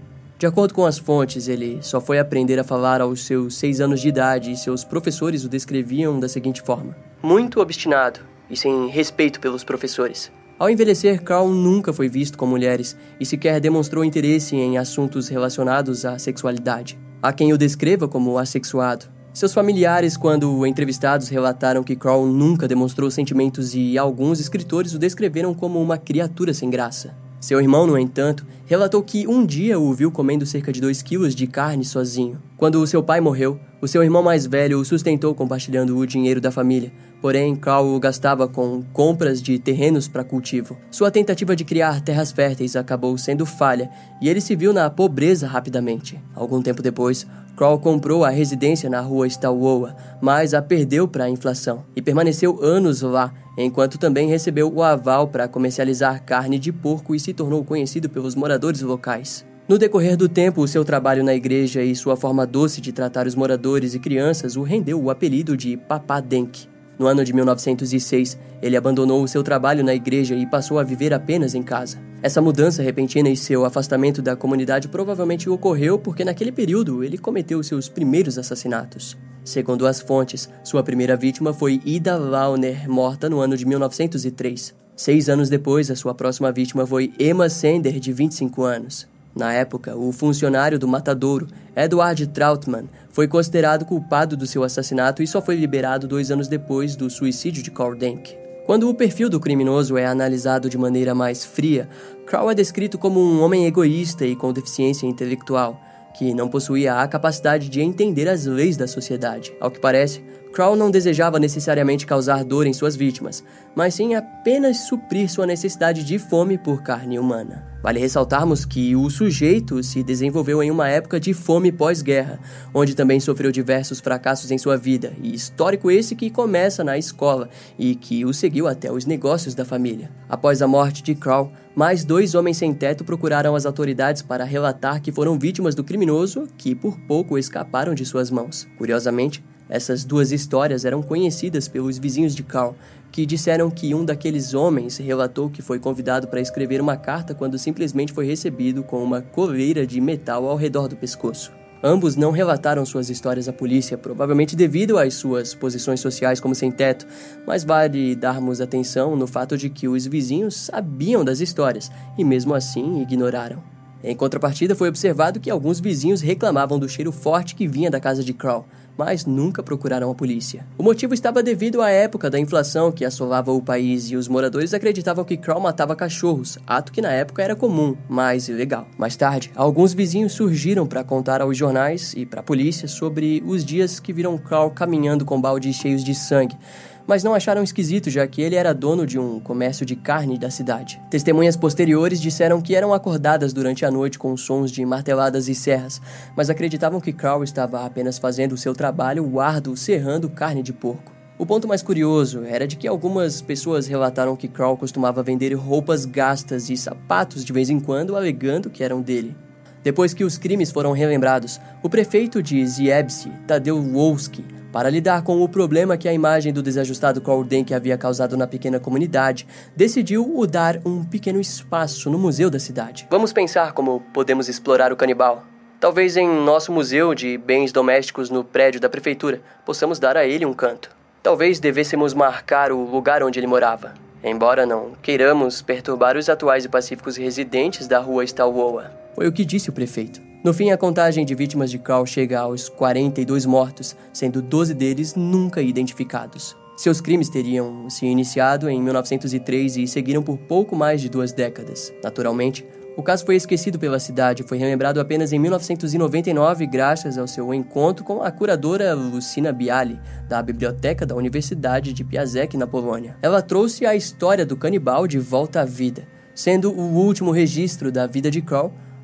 De 0.42 0.46
acordo 0.46 0.74
com 0.74 0.84
as 0.84 0.98
fontes, 0.98 1.46
ele 1.46 1.78
só 1.82 2.00
foi 2.00 2.18
aprender 2.18 2.58
a 2.58 2.64
falar 2.64 3.00
aos 3.00 3.24
seus 3.24 3.54
seis 3.54 3.80
anos 3.80 4.00
de 4.00 4.08
idade 4.08 4.50
e 4.50 4.56
seus 4.56 4.82
professores 4.82 5.44
o 5.44 5.48
descreviam 5.48 6.18
da 6.18 6.28
seguinte 6.28 6.60
forma: 6.60 6.96
muito 7.22 7.60
obstinado 7.60 8.18
e 8.50 8.56
sem 8.56 8.88
respeito 8.88 9.38
pelos 9.38 9.62
professores. 9.62 10.32
Ao 10.58 10.68
envelhecer, 10.68 11.22
Carl 11.22 11.48
nunca 11.48 11.92
foi 11.92 12.08
visto 12.08 12.36
com 12.36 12.44
mulheres 12.44 12.96
e 13.20 13.24
sequer 13.24 13.60
demonstrou 13.60 14.04
interesse 14.04 14.56
em 14.56 14.78
assuntos 14.78 15.28
relacionados 15.28 16.04
à 16.04 16.18
sexualidade. 16.18 16.98
Há 17.22 17.32
quem 17.32 17.52
o 17.52 17.56
descreva 17.56 18.08
como 18.08 18.36
assexuado. 18.36 19.06
Seus 19.32 19.54
familiares, 19.54 20.16
quando 20.16 20.66
entrevistados, 20.66 21.28
relataram 21.28 21.84
que 21.84 21.94
Carl 21.94 22.26
nunca 22.26 22.66
demonstrou 22.66 23.08
sentimentos 23.12 23.76
e 23.76 23.96
alguns 23.96 24.40
escritores 24.40 24.92
o 24.92 24.98
descreveram 24.98 25.54
como 25.54 25.80
uma 25.80 25.98
criatura 25.98 26.52
sem 26.52 26.68
graça. 26.68 27.21
Seu 27.42 27.60
irmão, 27.60 27.88
no 27.88 27.98
entanto, 27.98 28.46
relatou 28.66 29.02
que 29.02 29.26
um 29.26 29.44
dia 29.44 29.76
o 29.76 29.92
viu 29.92 30.12
comendo 30.12 30.46
cerca 30.46 30.72
de 30.72 30.80
2 30.80 31.02
quilos 31.02 31.34
de 31.34 31.48
carne 31.48 31.84
sozinho. 31.84 32.40
Quando 32.56 32.80
o 32.80 32.86
seu 32.86 33.02
pai 33.02 33.20
morreu, 33.20 33.58
o 33.80 33.88
seu 33.88 34.00
irmão 34.00 34.22
mais 34.22 34.46
velho 34.46 34.78
o 34.78 34.84
sustentou 34.84 35.34
compartilhando 35.34 35.98
o 35.98 36.06
dinheiro 36.06 36.40
da 36.40 36.52
família. 36.52 36.92
Porém, 37.20 37.56
Carl 37.56 37.88
o 37.88 37.98
gastava 37.98 38.46
com 38.46 38.84
compras 38.92 39.42
de 39.42 39.58
terrenos 39.58 40.06
para 40.06 40.22
cultivo. 40.22 40.76
Sua 40.88 41.10
tentativa 41.10 41.56
de 41.56 41.64
criar 41.64 42.00
terras 42.00 42.30
férteis 42.30 42.76
acabou 42.76 43.18
sendo 43.18 43.44
falha 43.44 43.90
e 44.20 44.28
ele 44.28 44.40
se 44.40 44.54
viu 44.54 44.72
na 44.72 44.88
pobreza 44.88 45.48
rapidamente. 45.48 46.22
Algum 46.36 46.62
tempo 46.62 46.80
depois, 46.80 47.26
Kroll 47.56 47.80
comprou 47.80 48.24
a 48.24 48.30
residência 48.30 48.88
na 48.88 49.00
rua 49.00 49.26
Stalwoa, 49.26 49.96
mas 50.20 50.54
a 50.54 50.62
perdeu 50.62 51.08
para 51.08 51.24
a 51.24 51.30
inflação 51.30 51.84
e 51.96 52.00
permaneceu 52.00 52.62
anos 52.62 53.02
lá, 53.02 53.34
enquanto 53.56 53.98
também 53.98 54.28
recebeu 54.28 54.72
o 54.72 54.82
aval 54.82 55.28
para 55.28 55.48
comercializar 55.48 56.24
carne 56.24 56.58
de 56.58 56.72
porco 56.72 57.14
e 57.14 57.20
se 57.20 57.32
tornou 57.32 57.64
conhecido 57.64 58.08
pelos 58.08 58.34
moradores 58.34 58.80
locais. 58.82 59.44
No 59.68 59.78
decorrer 59.78 60.16
do 60.16 60.28
tempo, 60.28 60.60
o 60.60 60.68
seu 60.68 60.84
trabalho 60.84 61.22
na 61.22 61.34
igreja 61.34 61.82
e 61.82 61.94
sua 61.94 62.16
forma 62.16 62.46
doce 62.46 62.80
de 62.80 62.92
tratar 62.92 63.26
os 63.26 63.34
moradores 63.34 63.94
e 63.94 63.98
crianças 63.98 64.56
o 64.56 64.62
rendeu 64.62 65.00
o 65.00 65.10
apelido 65.10 65.56
de 65.56 65.76
Papá 65.76 66.20
Denk. 66.20 66.71
No 66.98 67.06
ano 67.06 67.24
de 67.24 67.32
1906, 67.32 68.38
ele 68.60 68.76
abandonou 68.76 69.22
o 69.22 69.28
seu 69.28 69.42
trabalho 69.42 69.82
na 69.82 69.94
igreja 69.94 70.34
e 70.34 70.46
passou 70.46 70.78
a 70.78 70.84
viver 70.84 71.12
apenas 71.12 71.54
em 71.54 71.62
casa. 71.62 71.98
Essa 72.22 72.40
mudança 72.40 72.82
repentina 72.82 73.28
e 73.28 73.36
seu 73.36 73.64
afastamento 73.64 74.22
da 74.22 74.36
comunidade 74.36 74.88
provavelmente 74.88 75.50
ocorreu 75.50 75.98
porque 75.98 76.24
naquele 76.24 76.52
período 76.52 77.02
ele 77.02 77.18
cometeu 77.18 77.62
seus 77.62 77.88
primeiros 77.88 78.38
assassinatos. 78.38 79.16
Segundo 79.44 79.86
as 79.88 80.00
fontes, 80.00 80.48
sua 80.62 80.84
primeira 80.84 81.16
vítima 81.16 81.52
foi 81.52 81.80
Ida 81.84 82.16
Launer, 82.16 82.88
morta 82.88 83.28
no 83.28 83.40
ano 83.40 83.56
de 83.56 83.66
1903. 83.66 84.72
Seis 84.94 85.28
anos 85.28 85.48
depois, 85.48 85.90
a 85.90 85.96
sua 85.96 86.14
próxima 86.14 86.52
vítima 86.52 86.86
foi 86.86 87.12
Emma 87.18 87.48
Sender, 87.48 87.98
de 87.98 88.12
25 88.12 88.62
anos. 88.62 89.08
Na 89.34 89.52
época, 89.52 89.96
o 89.96 90.12
funcionário 90.12 90.78
do 90.78 90.86
matadouro, 90.86 91.48
Edward 91.74 92.26
Trautmann, 92.28 92.88
foi 93.10 93.26
considerado 93.26 93.84
culpado 93.84 94.36
do 94.36 94.46
seu 94.46 94.62
assassinato 94.62 95.22
e 95.22 95.26
só 95.26 95.40
foi 95.40 95.56
liberado 95.56 96.06
dois 96.06 96.30
anos 96.30 96.48
depois 96.48 96.94
do 96.94 97.08
suicídio 97.08 97.62
de 97.62 97.70
Carl 97.70 97.94
Denk. 97.94 98.36
Quando 98.66 98.88
o 98.88 98.94
perfil 98.94 99.28
do 99.28 99.40
criminoso 99.40 99.96
é 99.96 100.06
analisado 100.06 100.68
de 100.68 100.78
maneira 100.78 101.14
mais 101.14 101.44
fria, 101.44 101.88
Crow 102.26 102.50
é 102.50 102.54
descrito 102.54 102.96
como 102.96 103.20
um 103.20 103.42
homem 103.42 103.66
egoísta 103.66 104.24
e 104.24 104.36
com 104.36 104.52
deficiência 104.52 105.06
intelectual, 105.06 105.80
que 106.16 106.32
não 106.32 106.48
possuía 106.48 107.00
a 107.00 107.08
capacidade 107.08 107.68
de 107.68 107.80
entender 107.80 108.28
as 108.28 108.46
leis 108.46 108.76
da 108.76 108.86
sociedade. 108.86 109.52
Ao 109.60 109.70
que 109.70 109.80
parece, 109.80 110.22
Crow 110.52 110.76
não 110.76 110.90
desejava 110.90 111.38
necessariamente 111.38 112.06
causar 112.06 112.44
dor 112.44 112.66
em 112.66 112.74
suas 112.74 112.94
vítimas, 112.94 113.42
mas 113.74 113.94
sim 113.94 114.14
apenas 114.14 114.80
suprir 114.80 115.30
sua 115.30 115.46
necessidade 115.46 116.04
de 116.04 116.18
fome 116.18 116.58
por 116.58 116.82
carne 116.82 117.18
humana. 117.18 117.66
Vale 117.82 117.98
ressaltarmos 117.98 118.64
que 118.64 118.94
o 118.94 119.08
sujeito 119.10 119.82
se 119.82 120.04
desenvolveu 120.04 120.62
em 120.62 120.70
uma 120.70 120.88
época 120.88 121.18
de 121.18 121.32
fome 121.32 121.72
pós-guerra, 121.72 122.38
onde 122.72 122.94
também 122.94 123.18
sofreu 123.18 123.50
diversos 123.50 123.98
fracassos 123.98 124.50
em 124.50 124.58
sua 124.58 124.76
vida, 124.76 125.14
e 125.20 125.34
histórico 125.34 125.90
esse 125.90 126.14
que 126.14 126.30
começa 126.30 126.84
na 126.84 126.96
escola 126.98 127.48
e 127.78 127.94
que 127.94 128.24
o 128.24 128.32
seguiu 128.32 128.68
até 128.68 128.92
os 128.92 129.06
negócios 129.06 129.54
da 129.54 129.64
família. 129.64 130.10
Após 130.28 130.60
a 130.60 130.68
morte 130.68 131.02
de 131.02 131.14
Crow, 131.14 131.50
mais 131.74 132.04
dois 132.04 132.34
homens 132.34 132.58
sem 132.58 132.74
teto 132.74 133.04
procuraram 133.04 133.56
as 133.56 133.64
autoridades 133.64 134.20
para 134.20 134.44
relatar 134.44 135.00
que 135.00 135.10
foram 135.10 135.38
vítimas 135.38 135.74
do 135.74 135.82
criminoso 135.82 136.46
que 136.58 136.74
por 136.74 137.00
pouco 137.00 137.38
escaparam 137.38 137.94
de 137.94 138.04
suas 138.04 138.30
mãos. 138.30 138.68
Curiosamente, 138.76 139.42
essas 139.72 140.04
duas 140.04 140.30
histórias 140.32 140.84
eram 140.84 141.00
conhecidas 141.00 141.66
pelos 141.66 141.96
vizinhos 141.96 142.34
de 142.34 142.42
Carl, 142.42 142.74
que 143.10 143.24
disseram 143.24 143.70
que 143.70 143.94
um 143.94 144.04
daqueles 144.04 144.52
homens 144.52 144.98
relatou 144.98 145.48
que 145.48 145.62
foi 145.62 145.78
convidado 145.78 146.28
para 146.28 146.42
escrever 146.42 146.78
uma 146.78 146.94
carta 146.94 147.34
quando 147.34 147.58
simplesmente 147.58 148.12
foi 148.12 148.26
recebido 148.26 148.82
com 148.82 149.02
uma 149.02 149.22
coleira 149.22 149.86
de 149.86 149.98
metal 149.98 150.46
ao 150.46 150.56
redor 150.56 150.88
do 150.88 150.96
pescoço. 150.96 151.50
Ambos 151.82 152.16
não 152.16 152.32
relataram 152.32 152.84
suas 152.84 153.08
histórias 153.08 153.48
à 153.48 153.52
polícia, 153.52 153.96
provavelmente 153.96 154.54
devido 154.54 154.98
às 154.98 155.14
suas 155.14 155.54
posições 155.54 156.00
sociais 156.00 156.38
como 156.38 156.54
sem-teto, 156.54 157.06
mas 157.46 157.64
vale 157.64 158.14
darmos 158.14 158.60
atenção 158.60 159.16
no 159.16 159.26
fato 159.26 159.56
de 159.56 159.70
que 159.70 159.88
os 159.88 160.06
vizinhos 160.06 160.54
sabiam 160.54 161.24
das 161.24 161.40
histórias 161.40 161.90
e, 162.18 162.22
mesmo 162.22 162.54
assim, 162.54 163.00
ignoraram. 163.00 163.72
Em 164.04 164.14
contrapartida, 164.16 164.74
foi 164.74 164.88
observado 164.88 165.40
que 165.40 165.50
alguns 165.50 165.80
vizinhos 165.80 166.20
reclamavam 166.20 166.78
do 166.78 166.88
cheiro 166.88 167.10
forte 167.10 167.54
que 167.54 167.68
vinha 167.68 167.90
da 167.90 168.00
casa 168.00 168.22
de 168.22 168.34
Crow, 168.34 168.66
mas 168.96 169.24
nunca 169.26 169.62
procuraram 169.62 170.10
a 170.10 170.14
polícia. 170.14 170.66
O 170.76 170.82
motivo 170.82 171.14
estava 171.14 171.42
devido 171.42 171.80
à 171.80 171.90
época 171.90 172.30
da 172.30 172.38
inflação 172.38 172.92
que 172.92 173.04
assolava 173.04 173.52
o 173.52 173.62
país 173.62 174.10
e 174.10 174.16
os 174.16 174.28
moradores 174.28 174.74
acreditavam 174.74 175.24
que 175.24 175.36
Crow 175.36 175.60
matava 175.60 175.96
cachorros, 175.96 176.58
ato 176.66 176.92
que 176.92 177.00
na 177.00 177.12
época 177.12 177.42
era 177.42 177.56
comum, 177.56 177.96
mas 178.08 178.48
ilegal. 178.48 178.86
Mais 178.98 179.16
tarde, 179.16 179.50
alguns 179.54 179.92
vizinhos 179.92 180.32
surgiram 180.32 180.86
para 180.86 181.04
contar 181.04 181.40
aos 181.40 181.56
jornais 181.56 182.14
e 182.16 182.26
para 182.26 182.40
a 182.40 182.44
polícia 182.44 182.88
sobre 182.88 183.42
os 183.46 183.64
dias 183.64 184.00
que 184.00 184.12
viram 184.12 184.38
Crow 184.38 184.70
caminhando 184.70 185.24
com 185.24 185.40
baldes 185.40 185.76
cheios 185.76 186.04
de 186.04 186.14
sangue 186.14 186.56
mas 187.06 187.24
não 187.24 187.34
acharam 187.34 187.62
esquisito, 187.62 188.10
já 188.10 188.26
que 188.26 188.42
ele 188.42 188.54
era 188.54 188.72
dono 188.72 189.06
de 189.06 189.18
um 189.18 189.40
comércio 189.40 189.84
de 189.84 189.96
carne 189.96 190.38
da 190.38 190.50
cidade. 190.50 191.00
Testemunhas 191.10 191.56
posteriores 191.56 192.20
disseram 192.20 192.60
que 192.60 192.74
eram 192.74 192.92
acordadas 192.94 193.52
durante 193.52 193.84
a 193.84 193.90
noite 193.90 194.18
com 194.18 194.36
sons 194.36 194.70
de 194.70 194.84
marteladas 194.84 195.48
e 195.48 195.54
serras, 195.54 196.00
mas 196.36 196.50
acreditavam 196.50 197.00
que 197.00 197.12
Carl 197.12 197.42
estava 197.42 197.84
apenas 197.84 198.18
fazendo 198.18 198.52
o 198.52 198.58
seu 198.58 198.74
trabalho 198.74 199.40
árduo 199.40 199.76
serrando 199.76 200.30
carne 200.30 200.62
de 200.62 200.72
porco. 200.72 201.12
O 201.38 201.46
ponto 201.46 201.66
mais 201.66 201.82
curioso 201.82 202.44
era 202.44 202.68
de 202.68 202.76
que 202.76 202.86
algumas 202.86 203.42
pessoas 203.42 203.86
relataram 203.86 204.36
que 204.36 204.46
Carl 204.46 204.76
costumava 204.76 205.22
vender 205.22 205.52
roupas 205.54 206.04
gastas 206.04 206.70
e 206.70 206.76
sapatos 206.76 207.44
de 207.44 207.52
vez 207.52 207.68
em 207.68 207.80
quando, 207.80 208.14
alegando 208.14 208.70
que 208.70 208.84
eram 208.84 209.02
dele. 209.02 209.34
Depois 209.82 210.14
que 210.14 210.22
os 210.22 210.38
crimes 210.38 210.70
foram 210.70 210.92
relembrados, 210.92 211.60
o 211.82 211.88
prefeito 211.88 212.40
de 212.40 212.64
Ziebski, 212.64 213.32
Tadeu 213.46 213.82
Wolski, 213.82 214.44
para 214.72 214.88
lidar 214.88 215.22
com 215.22 215.42
o 215.42 215.48
problema 215.48 215.96
que 215.96 216.08
a 216.08 216.12
imagem 216.12 216.52
do 216.52 216.62
desajustado 216.62 217.22
Denk 217.44 217.72
havia 217.72 217.98
causado 217.98 218.36
na 218.36 218.46
pequena 218.46 218.80
comunidade, 218.80 219.46
decidiu 219.76 220.32
o 220.34 220.46
dar 220.46 220.80
um 220.84 221.04
pequeno 221.04 221.40
espaço 221.40 222.08
no 222.08 222.18
museu 222.18 222.48
da 222.48 222.58
cidade. 222.58 223.06
Vamos 223.10 223.32
pensar 223.32 223.72
como 223.72 224.00
podemos 224.12 224.48
explorar 224.48 224.92
o 224.92 224.96
canibal. 224.96 225.44
Talvez 225.78 226.16
em 226.16 226.26
nosso 226.26 226.72
museu 226.72 227.14
de 227.14 227.36
bens 227.36 227.72
domésticos 227.72 228.30
no 228.30 228.42
prédio 228.42 228.80
da 228.80 228.88
prefeitura 228.88 229.40
possamos 229.66 229.98
dar 229.98 230.16
a 230.16 230.24
ele 230.24 230.46
um 230.46 230.54
canto. 230.54 230.90
Talvez 231.22 231.60
devêssemos 231.60 232.14
marcar 232.14 232.72
o 232.72 232.82
lugar 232.84 233.22
onde 233.22 233.38
ele 233.38 233.46
morava, 233.46 233.94
embora 234.24 234.64
não 234.64 234.92
queiramos 235.02 235.60
perturbar 235.60 236.16
os 236.16 236.28
atuais 236.28 236.64
e 236.64 236.68
pacíficos 236.68 237.16
residentes 237.16 237.86
da 237.86 237.98
rua 237.98 238.24
Stalwoa. 238.24 238.90
Foi 239.14 239.28
o 239.28 239.32
que 239.32 239.44
disse 239.44 239.70
o 239.70 239.72
prefeito. 239.72 240.31
No 240.44 240.52
fim, 240.52 240.72
a 240.72 240.76
contagem 240.76 241.24
de 241.24 241.36
vítimas 241.36 241.70
de 241.70 241.78
Carl 241.78 242.04
chega 242.04 242.40
aos 242.40 242.68
42 242.68 243.46
mortos, 243.46 243.94
sendo 244.12 244.42
12 244.42 244.74
deles 244.74 245.14
nunca 245.14 245.62
identificados. 245.62 246.56
Seus 246.76 247.00
crimes 247.00 247.28
teriam 247.28 247.88
se 247.88 248.06
iniciado 248.06 248.68
em 248.68 248.82
1903 248.82 249.76
e 249.76 249.86
seguiram 249.86 250.20
por 250.20 250.36
pouco 250.36 250.74
mais 250.74 251.00
de 251.00 251.08
duas 251.08 251.32
décadas. 251.32 251.94
Naturalmente, 252.02 252.66
o 252.96 253.04
caso 253.04 253.24
foi 253.24 253.36
esquecido 253.36 253.78
pela 253.78 254.00
cidade 254.00 254.42
e 254.42 254.46
foi 254.48 254.58
relembrado 254.58 254.98
apenas 254.98 255.32
em 255.32 255.38
1999, 255.38 256.66
graças 256.66 257.16
ao 257.16 257.28
seu 257.28 257.54
encontro 257.54 258.04
com 258.04 258.20
a 258.20 258.32
curadora 258.32 258.94
Lucina 258.94 259.52
Bialy, 259.52 260.00
da 260.28 260.42
Biblioteca 260.42 261.06
da 261.06 261.14
Universidade 261.14 261.92
de 261.92 262.02
Piasecki, 262.02 262.56
na 262.56 262.66
Polônia. 262.66 263.16
Ela 263.22 263.42
trouxe 263.42 263.86
a 263.86 263.94
história 263.94 264.44
do 264.44 264.56
canibal 264.56 265.06
de 265.06 265.20
volta 265.20 265.60
à 265.60 265.64
vida, 265.64 266.02
sendo 266.34 266.72
o 266.72 266.96
último 266.96 267.30
registro 267.30 267.92
da 267.92 268.08
vida 268.08 268.28
de 268.28 268.42
Carl 268.42 268.72